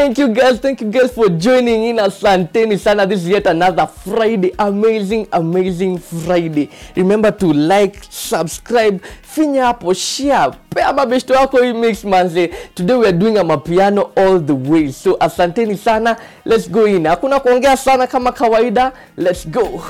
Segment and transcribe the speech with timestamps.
[0.00, 1.96] Thank you girls, thank you girls for joining in.
[2.00, 3.04] Asanteni sana.
[3.06, 6.70] This is yet another Friday, amazing, amazing Friday.
[6.96, 12.48] Remember to like, subscribe, finya hapo, share, pea mabeshto yako hii mix manze.
[12.74, 16.16] Today weare doing amapiano all the way, so asanteni sana.
[16.46, 18.92] Let's go in, hakuna kuongea sana kama kawaida.
[19.16, 19.82] Let's go.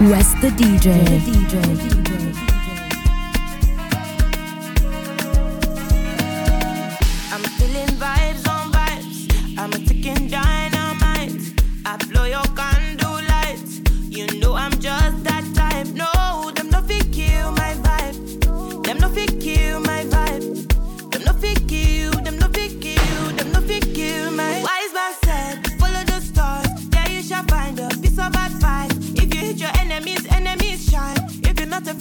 [0.00, 0.84] West the DJ.
[1.04, 2.09] The DJ.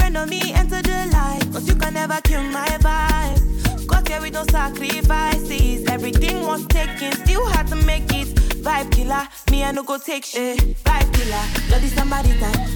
[0.09, 3.85] When on me enter the light, cause you can never kill my vibe.
[3.85, 5.85] Got here with no sacrifices.
[5.87, 8.27] Everything was taken, still had to make it.
[8.65, 10.57] Vibe killer, me I no go take shit.
[10.83, 12.09] Vibe killer, bloody time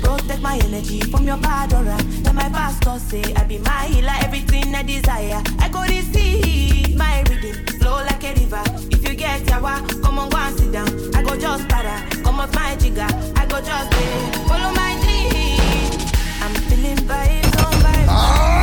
[0.03, 1.97] Protect my energy from your bad aura.
[2.21, 5.41] Now my pastor say I be my healer, everything I desire.
[5.57, 8.61] I go receive my reading, flow like a river.
[8.91, 11.15] If you get yawa, come on go and sit down.
[11.15, 13.09] I go just para, come up my jigger.
[13.35, 15.52] I go just pay, follow my dream.
[17.05, 18.07] Vibes on vibes.
[18.07, 18.62] Ah!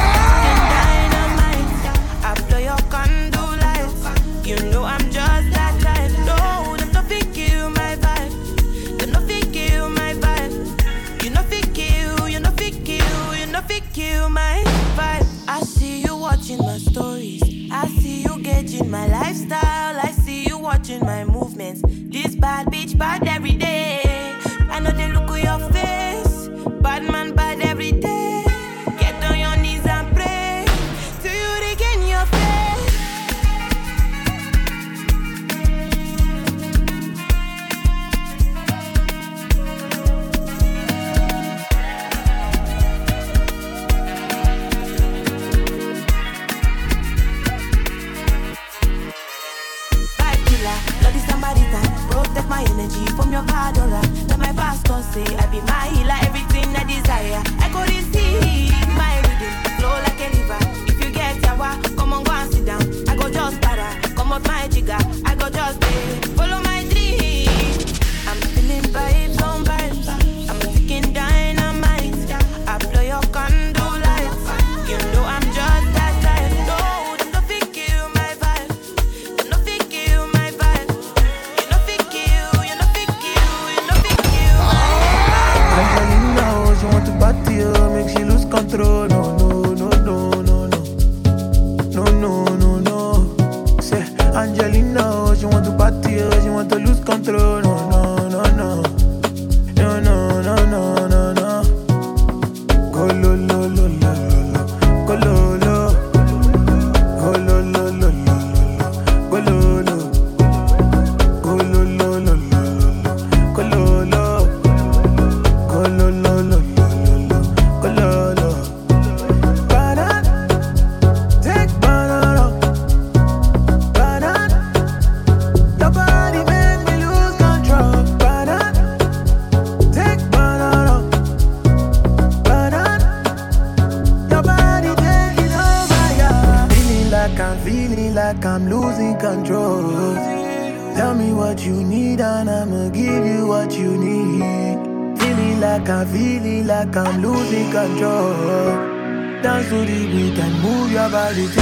[151.11, 151.60] trabalho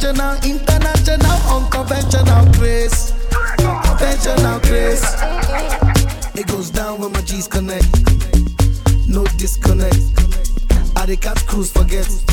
[0.00, 3.12] Conventional, international, unconventional grace.
[3.58, 5.02] Conventional grace.
[6.36, 7.84] It goes down when my G's connect.
[9.08, 9.96] No disconnect.
[10.96, 12.27] Are the catch crews forget.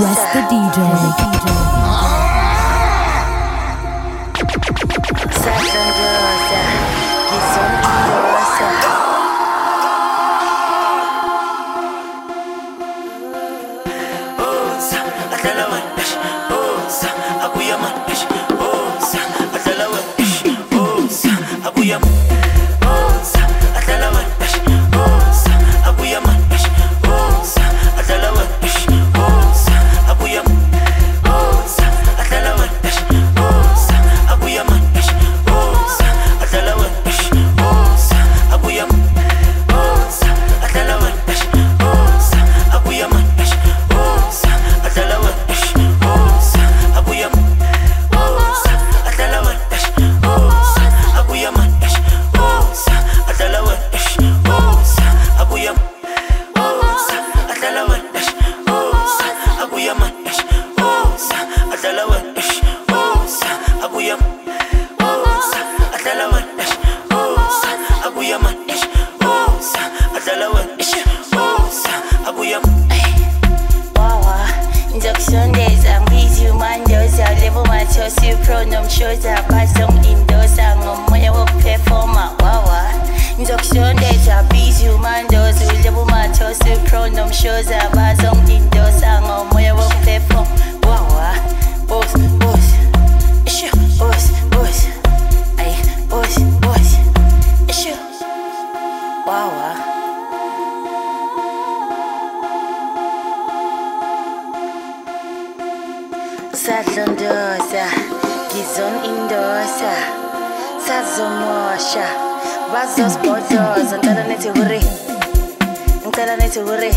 [0.00, 0.80] What's the DJ?
[1.20, 1.44] DJ.
[1.84, 1.91] Oh,
[106.52, 107.86] sadlondoza
[108.52, 109.92] ngizon indosa
[110.86, 112.06] sazomosha
[112.72, 114.80] bazosibhodoza ngicela nithi huri
[116.06, 116.92] ngicela nithi huri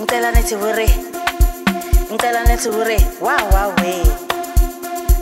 [0.00, 0.88] ngicela nithi huri
[2.12, 3.94] ngicela nithi huri wawawe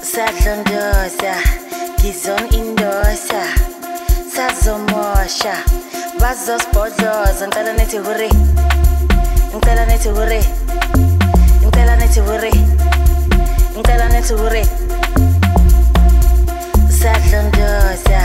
[0.03, 1.35] sadlondoza
[2.01, 3.43] ngizon indosa
[4.35, 5.55] sazomosha
[6.21, 8.31] bazosibhodloza ngicela nithi huri
[9.55, 10.41] ngicela nithi huri
[11.63, 12.74] ngicela nithi huri
[13.85, 14.65] ngicela nethi hure
[17.01, 18.21] sadlondosa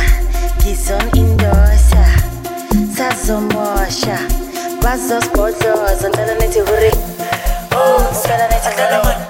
[0.57, 2.03] ngizon indosa.
[2.95, 4.17] Sazomosha
[4.83, 6.91] bazosibhodloza ngicela nethi hure
[7.75, 8.71] oh, ngicela nethi
[9.03, 9.28] hure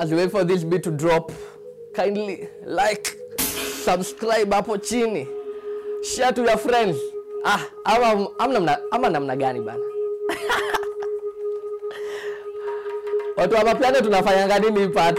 [0.00, 1.30] As we wait for this beat to drop,
[1.92, 3.18] kindly like,
[3.84, 5.28] subscribe hapo chini,
[6.02, 6.96] share to your friends.
[7.44, 9.78] Ah, ama, ama, namna, ama namna gani bana?
[13.36, 15.18] watu wa maplane tunafanyanga nini part?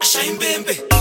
[0.00, 0.91] Shaimbembe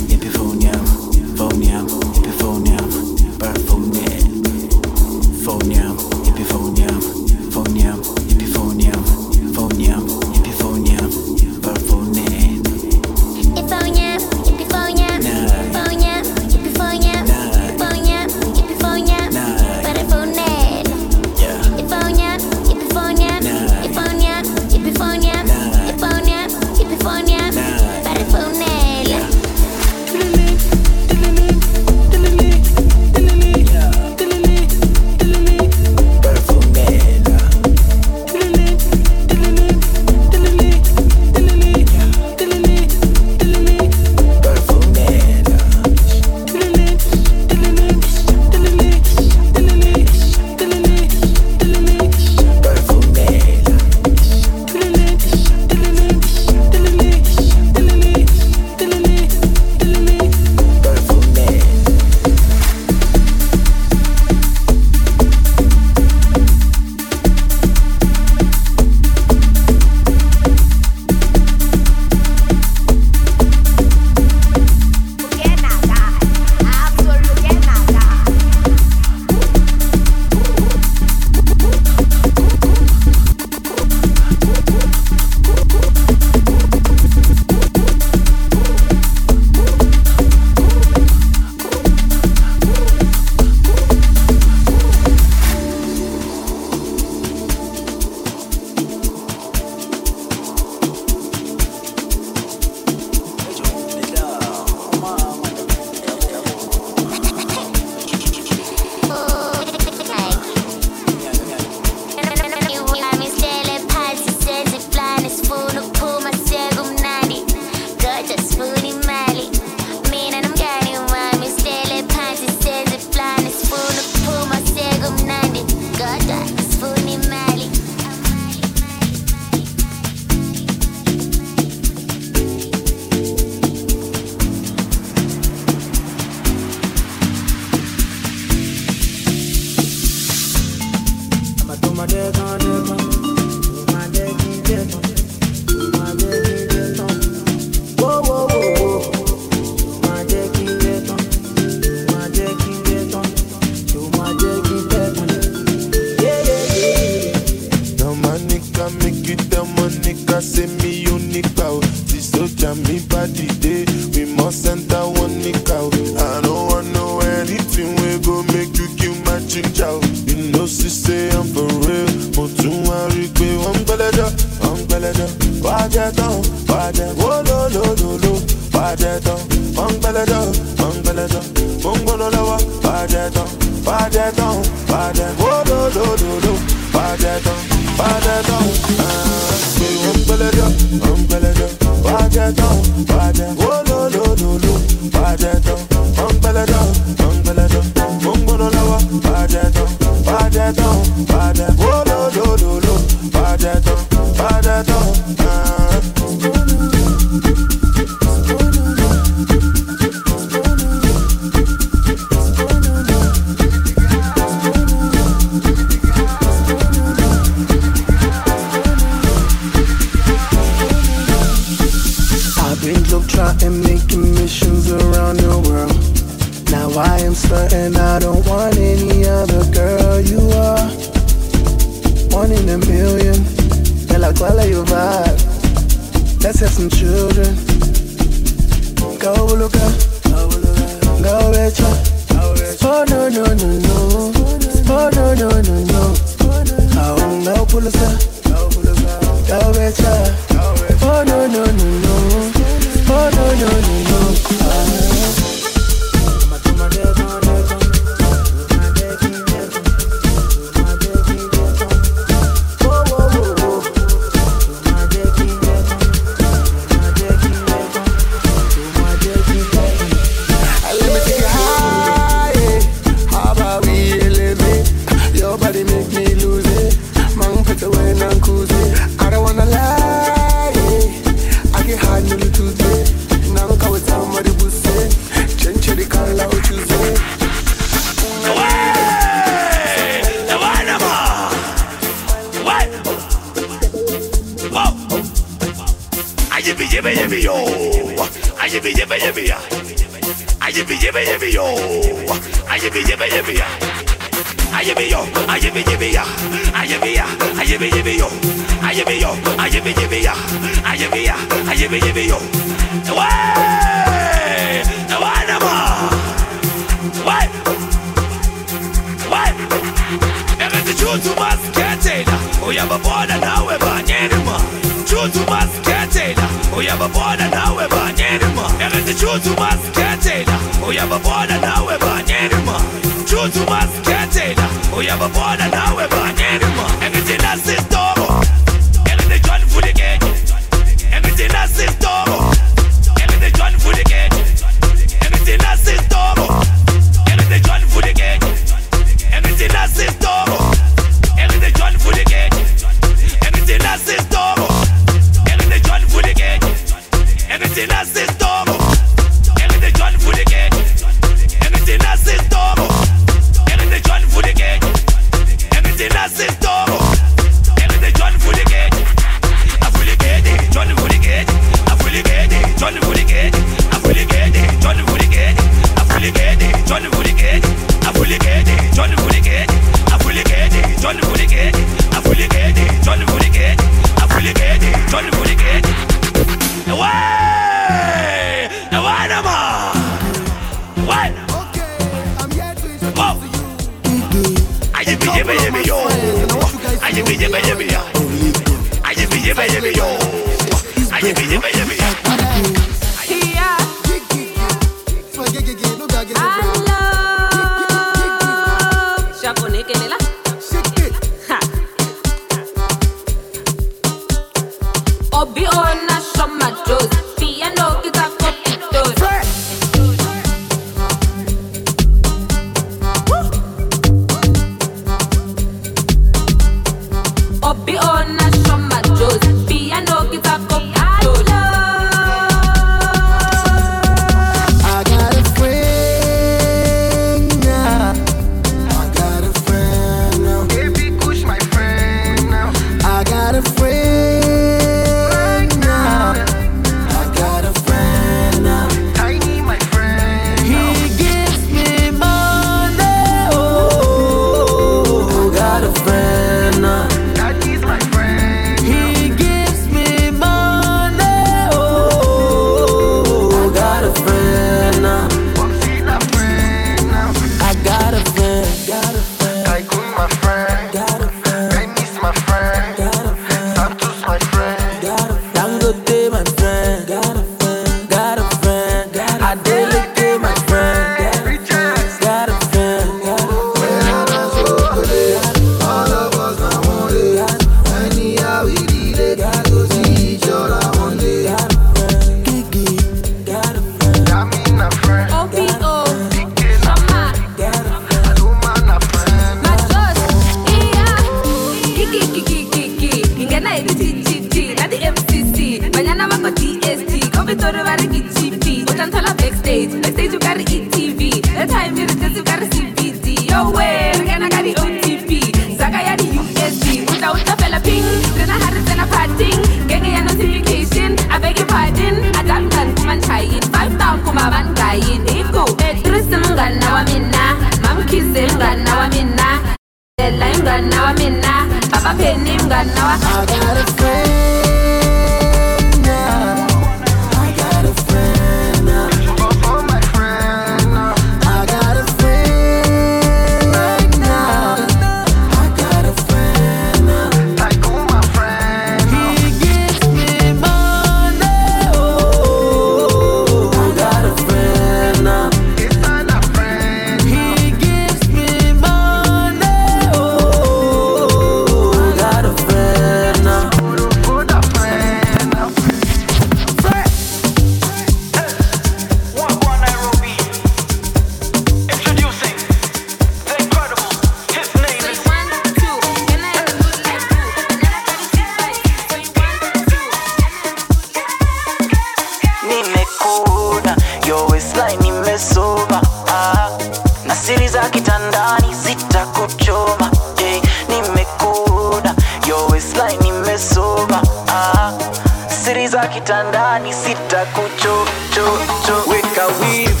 [596.30, 600.00] kitandani sitakuchochocho, weka wivu,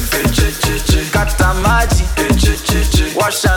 [1.10, 2.04] kata maji,
[3.24, 3.56] washa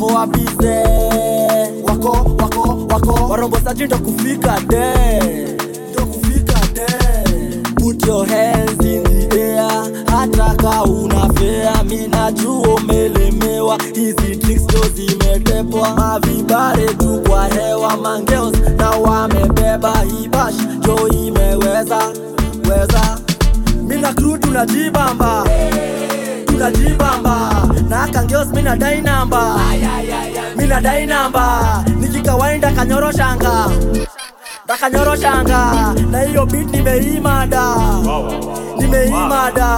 [0.00, 0.82] wako wabize
[1.84, 2.08] wako
[2.42, 3.28] wako wako.
[3.30, 4.94] Warombosaji ndo kufika de
[5.92, 6.86] ndo kufika de
[7.76, 10.04] put your hands in the air.
[10.10, 13.78] Hata ka unafea minajua umelemewa.
[13.94, 15.90] Hizi drinks ndo zimetepwa.
[15.94, 20.54] Mavibare tu kwa hewa mangeos na wamebeba hibash
[20.86, 21.98] jo imeweza
[22.70, 23.18] weza.
[23.82, 25.44] Mina kru tunajibamba
[28.16, 29.42] kangios mina dai namba.
[30.56, 31.44] Mina dai namba.
[32.00, 33.54] Nikikawaida kanyoroshanga
[34.68, 35.60] takanyoroshanga
[36.10, 37.64] na hiyo bit nimeimada.
[38.78, 39.68] Nimeimada.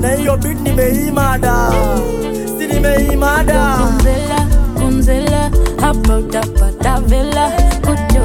[0.00, 1.54] Na hiyo bit nimeimada.
[2.58, 3.60] Si nimeimada.
[4.78, 7.50] Kumzela hapa utapata vela.
[7.84, 8.24] Kujo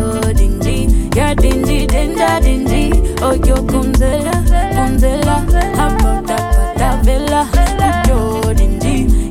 [1.16, 4.32] ya dinji denda dinji ojo kumzela
[4.76, 5.36] kumzela
[5.78, 6.03] hapa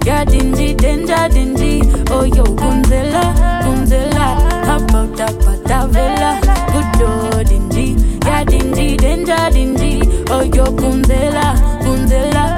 [0.05, 1.83] Yeah, dingy, danger, dingy.
[2.11, 3.23] Oh, yo, Gunzilla,
[3.63, 4.29] Gunzilla.
[4.75, 6.41] About that patavilla.
[6.73, 7.97] Good old dingy.
[8.25, 10.03] Yeah, dingy, danger, dingy.
[10.29, 12.52] Oh, yo, Gunzilla, Gunzilla.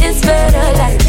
[0.00, 1.03] it's better like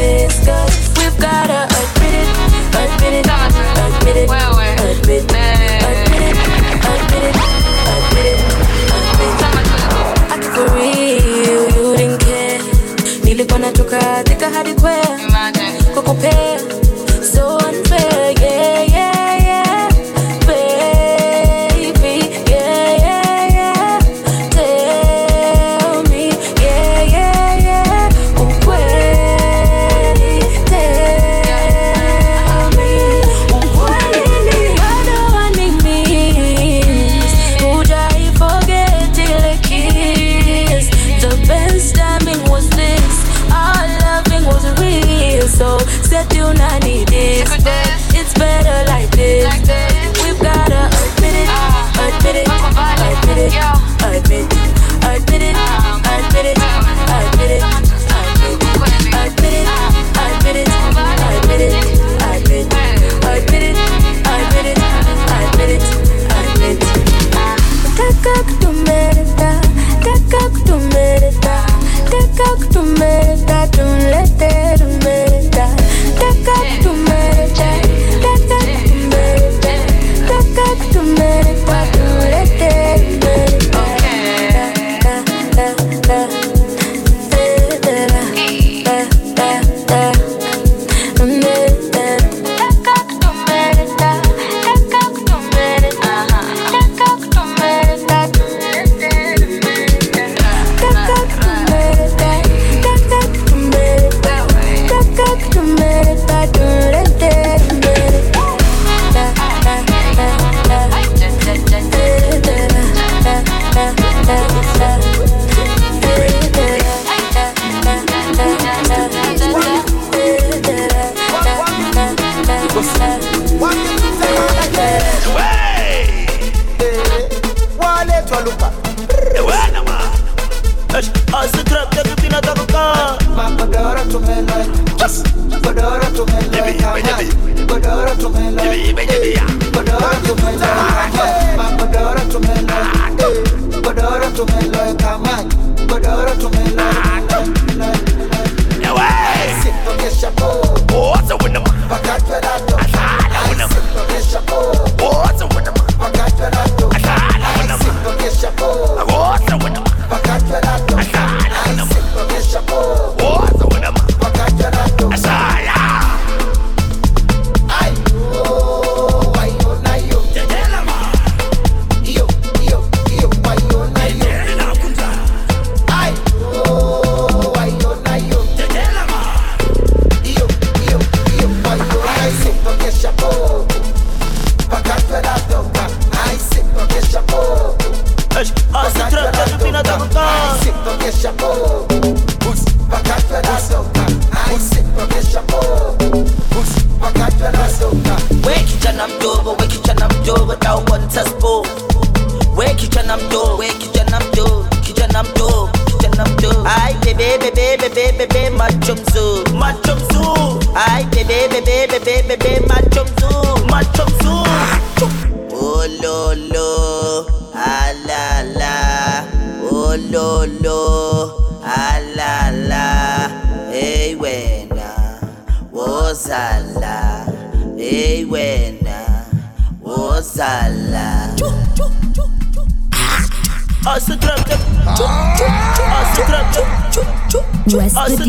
[72.85, 73.94] me that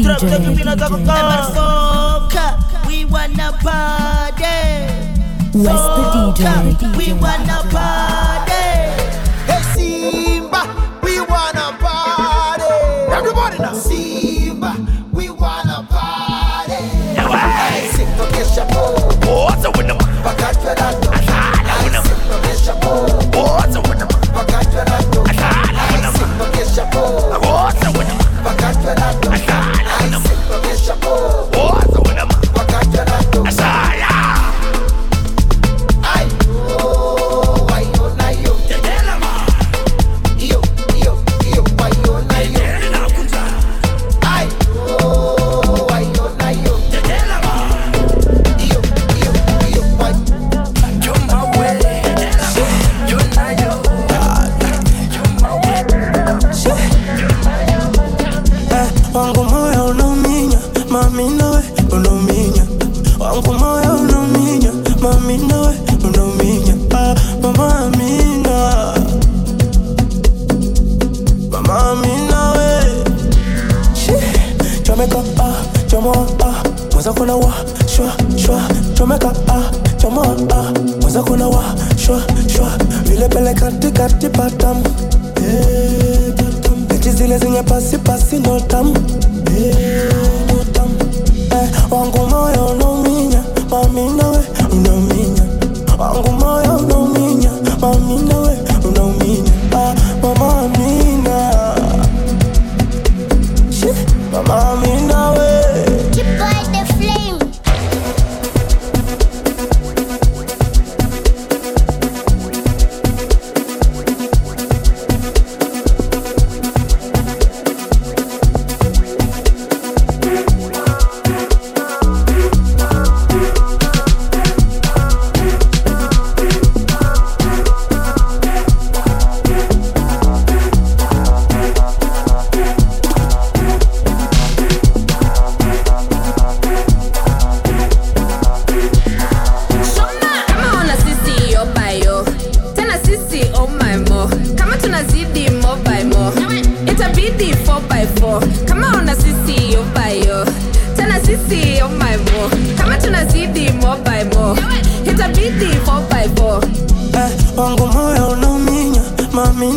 [0.06, 0.96] trap cheki vinataka
[2.88, 4.44] we wanna party
[5.52, 6.96] Where's the DJ?
[6.98, 7.45] We wanna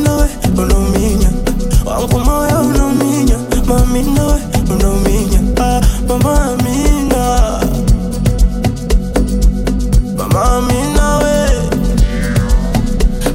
[0.10, 1.30] nawe unominya
[1.86, 3.38] wangu moyo unominya
[3.70, 4.40] mami nawe
[4.74, 7.24] unominya ah, mama amina
[10.18, 11.36] mama amina we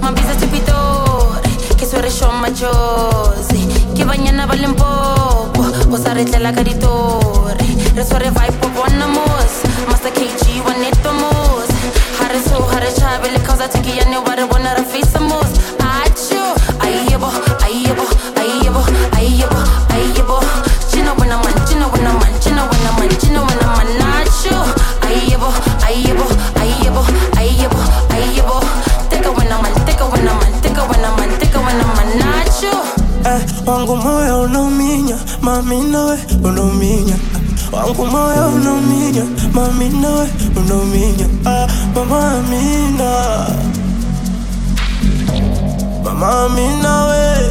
[0.03, 3.61] mabisa chipitore ke swere sho machozi
[3.95, 5.63] ke banyana ba lempopo
[5.95, 7.67] o sa re tlela ka ditore
[8.35, 8.54] vibe
[37.85, 43.47] wangu moyo unauminya mami nawe unauminya ah, mama amina
[46.05, 47.51] mama amina we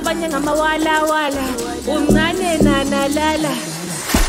[0.00, 1.44] abanye ngamawalawala
[1.94, 3.52] umncane nanalala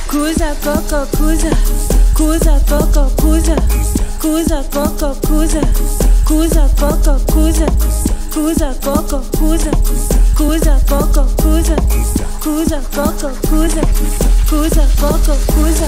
[0.10, 1.52] kuza koko kuza.
[2.18, 3.56] Kuza koko kuza.
[4.22, 5.62] Kuza koko kuza.
[6.28, 7.68] Kuza koko kuza.
[8.34, 9.72] Kuza koko kuza.
[10.38, 11.76] Kuza koko kuza.
[12.44, 13.84] Kuza koko kuza.
[14.50, 15.88] Kuza koko kuza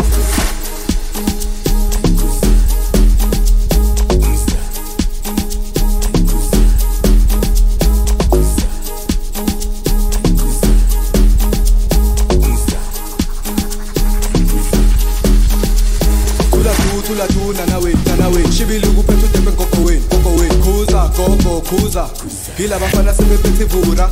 [22.56, 24.10] phila vafana sebephethe vura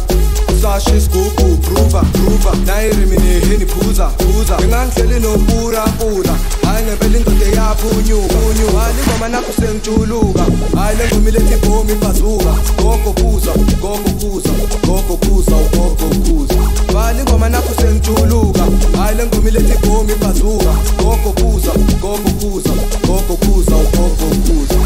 [0.61, 4.57] sashe sigugu bruva bruva nayirimi neheni phuza phuza.
[4.57, 6.33] Ngingangihleli nopurapura
[6.63, 8.35] hhayi ngempela indoda eyaphunyuka
[8.77, 14.53] hhayi lingoma nakho sengitshuluka hhayi le ngumile tibhomi ibhazuka gogo kuza gogo kuza
[14.87, 16.61] gogo kuza ugogo kuza.
[16.93, 18.63] Hhayi lingoma nakho sengitshuluka
[18.97, 21.71] hhayi le ngumile tibhomi ibhazuka gogo kuza
[22.01, 22.73] gogo kuza
[23.07, 24.79] gogo kuza ugogo kuza.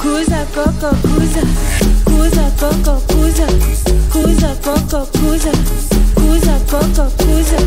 [0.00, 1.42] Cusa, coco, cusa,
[2.04, 3.46] cusa, coco, cusa,
[4.12, 5.52] cusa, coco, cusa,
[6.14, 7.58] cusa, coco, cusa,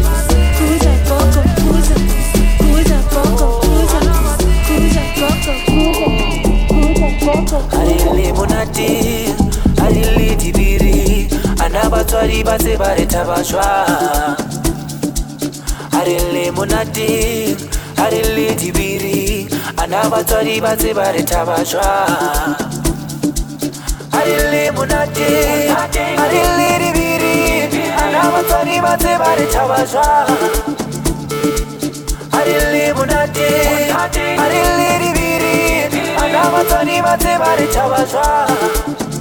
[0.58, 1.96] cusa, coco, cusa,
[2.58, 4.00] cusa, coco, cusa,
[4.68, 5.54] cusa, coco,
[7.30, 8.90] cusa, Alele monate,
[9.82, 11.28] alele dibiri,
[11.64, 13.86] anabatwari bate bareta bajwa.
[15.92, 17.56] Alele monate,
[17.98, 19.23] alele dibiri.
[19.78, 22.56] ana batswadi ba tseba lethaba jwang?
[24.14, 25.30] A di le monate
[25.76, 27.38] a di le dibiri.
[28.04, 30.32] Ana batswadi ba tseba lethaba jwang?
[32.38, 33.50] A di le monate
[34.02, 34.04] a
[34.52, 35.58] di le dibiri.
[36.24, 39.13] Ana batswadi ba tseba lethaba jwang?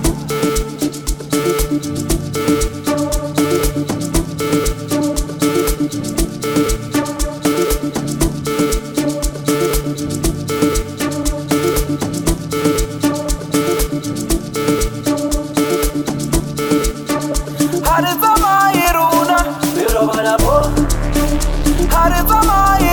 [21.93, 22.91] How did my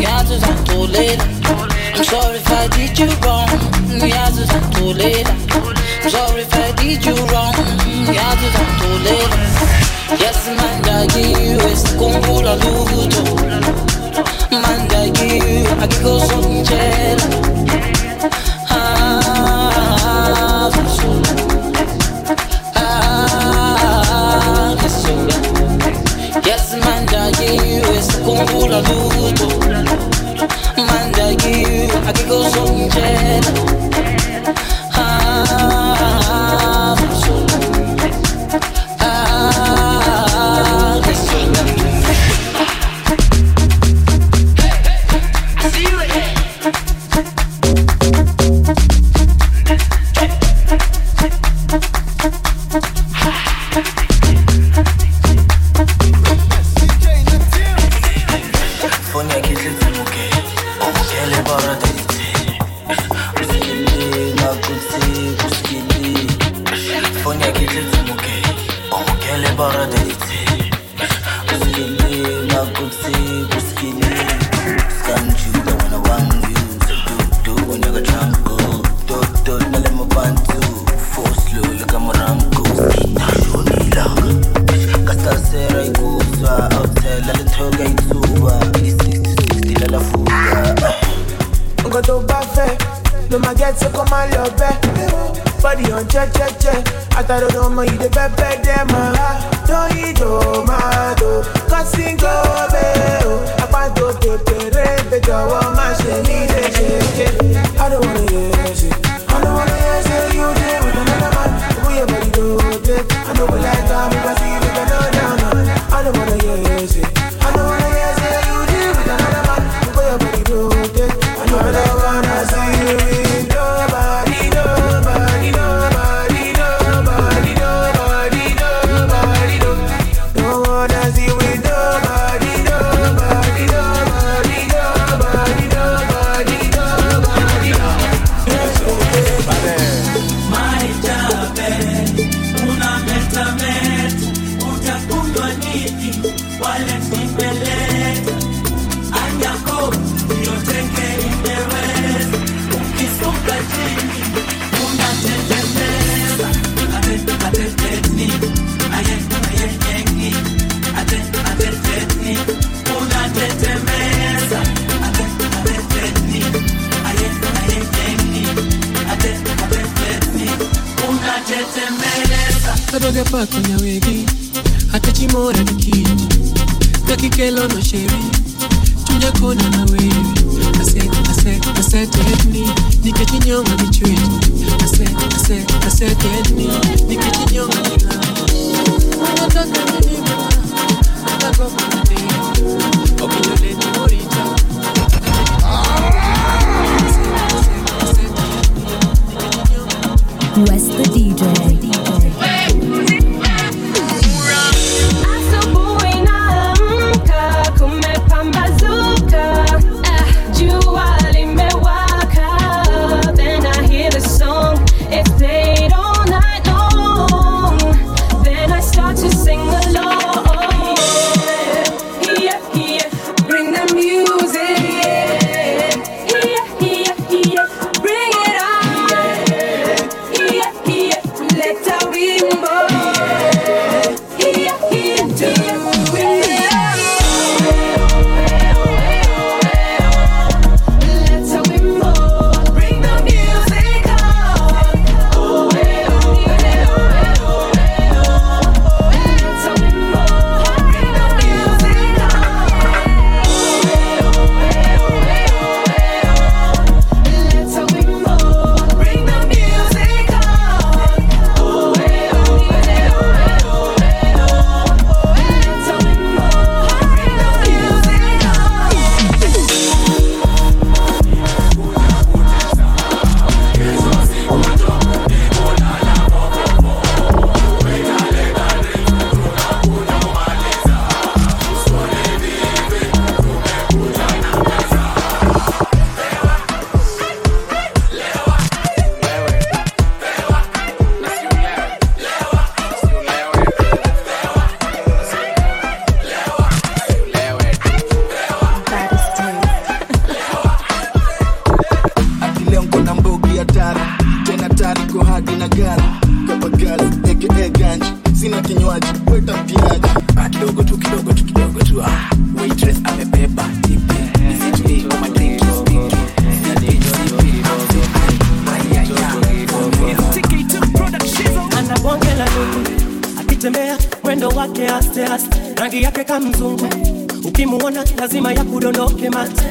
[0.00, 1.20] the answers are too late.
[1.96, 3.48] I'm sorry if I did you wrong.
[3.98, 5.26] The answers are too late.
[5.26, 7.54] I'm sorry if I did you wrong.
[8.06, 9.34] The answers are too late.
[10.22, 11.62] Yes, I did.
[11.70, 12.87] It's the Congo,
[32.28, 32.77] 够重。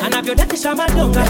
[0.05, 1.23] Anavyodakisha madonga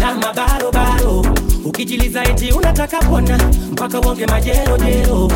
[0.00, 1.26] na mabarobaro.
[1.64, 3.38] Ukijiliza eti unataka pona
[3.72, 5.30] mpaka uonge majerojero.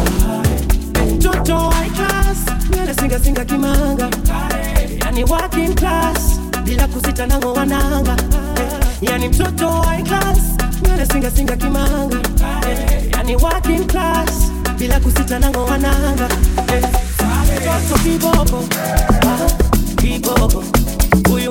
[1.15, 1.55] Mtoto
[2.95, 4.09] singasinga kimanga.
[5.05, 8.17] Yani working class bila kusita nango wananga.
[9.01, 10.39] Yani mtoto high class
[11.57, 12.17] kimanga.
[13.13, 14.31] Yani working class
[14.79, 16.29] bila kusita nango wananga.
[17.57, 18.65] Mtoto kiboko
[19.23, 19.51] ah,
[19.97, 20.65] kiboko
[21.29, 21.51] huyu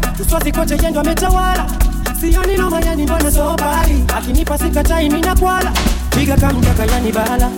[0.21, 1.65] uswazi kote yendo ametawala
[2.19, 5.71] sioni noma yani mbona sobari akinipa sikatai minakwala,
[6.09, 7.49] piga kamjaka yani bala.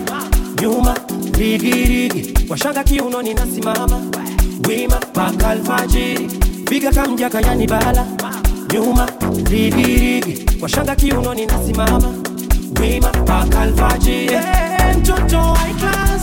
[0.62, 0.94] Nyuma
[1.38, 4.00] rigirigi washanga kiunoni nasimama
[4.68, 5.48] wima mpaka
[6.64, 8.06] piga kamjaka yani bala.
[8.72, 9.06] Nyuma
[9.50, 12.14] rigirigi washanga kiunoni nasimama
[12.80, 14.34] wima mpaka alfajiri.
[14.36, 16.22] Hey, mtoto high class.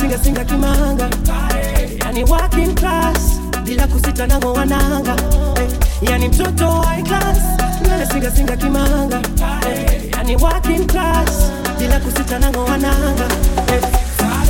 [0.00, 1.08] Singasinga kimanga.
[2.04, 2.74] Yani working
[3.64, 5.16] bila kusita nango wananga.
[5.16, 5.49] eh,
[6.02, 7.38] yani mtoto high class
[7.82, 9.22] nywele singasinga kimanga.
[9.68, 11.30] Eh, yani working class
[11.78, 13.28] bila kusita nango wananga.
[13.72, 13.82] Eh,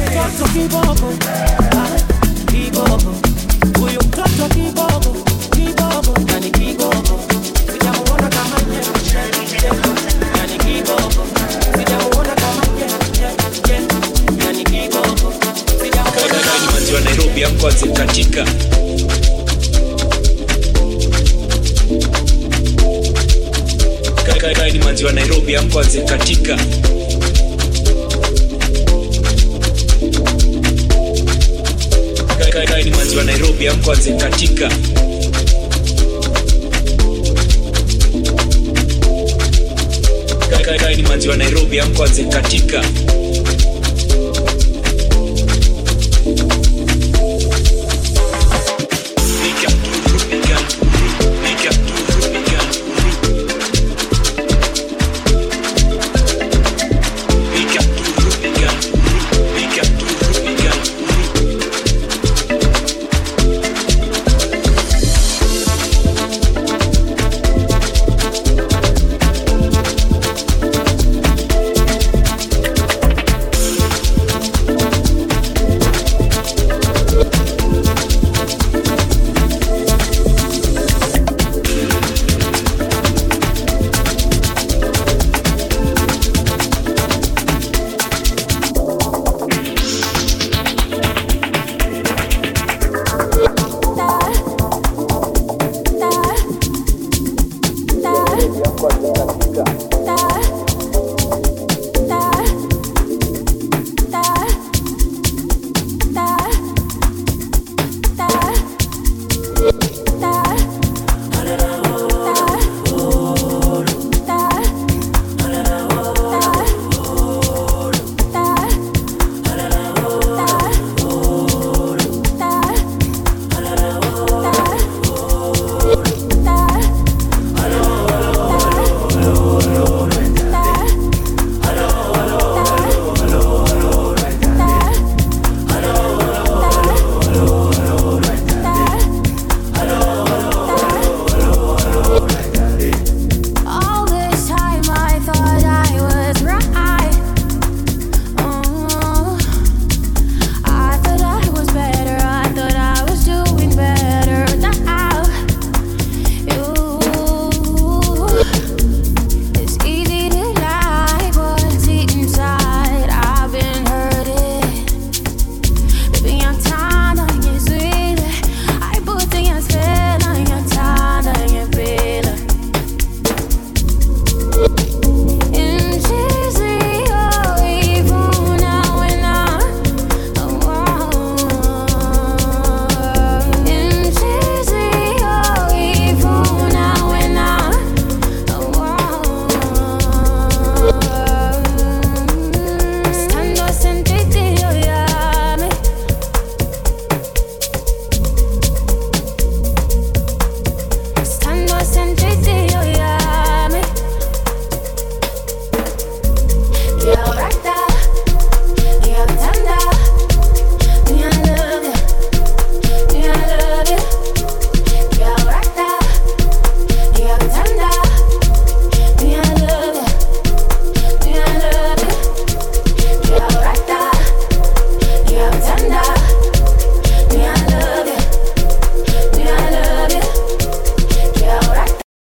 [0.06, 1.12] mtoto kiboko
[1.72, 2.00] ah,
[2.52, 3.14] kiboko.
[3.80, 5.16] Huyu mtoto kiboko
[5.50, 7.20] kiboko yani kiboko.
[7.72, 8.78] Sijamuona kama ye,
[9.12, 9.22] ye,
[9.62, 9.70] ye,
[10.38, 11.22] yani kiboko
[11.78, 12.62] sijamuona kama
[14.46, 15.32] yani kiboko
[15.82, 18.44] sijamuona kama nairobi amkwanze katika
[24.72, 26.56] ni manzi wa nairobi amkwanze katika
[32.84, 34.70] ni manzi wa nairobi amkwanze katika
[40.96, 42.84] ni manzi wa nairobi amkwanze katika